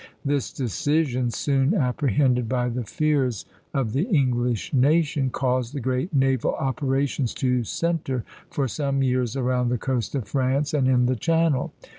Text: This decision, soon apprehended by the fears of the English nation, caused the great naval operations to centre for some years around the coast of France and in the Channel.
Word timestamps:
This 0.25 0.51
decision, 0.51 1.29
soon 1.29 1.75
apprehended 1.75 2.49
by 2.49 2.69
the 2.69 2.83
fears 2.83 3.45
of 3.71 3.93
the 3.93 4.05
English 4.09 4.73
nation, 4.73 5.29
caused 5.29 5.75
the 5.75 5.79
great 5.79 6.11
naval 6.11 6.55
operations 6.55 7.35
to 7.35 7.63
centre 7.63 8.23
for 8.49 8.67
some 8.67 9.03
years 9.03 9.35
around 9.35 9.69
the 9.69 9.77
coast 9.77 10.15
of 10.15 10.27
France 10.27 10.73
and 10.73 10.87
in 10.87 11.05
the 11.05 11.15
Channel. 11.15 11.71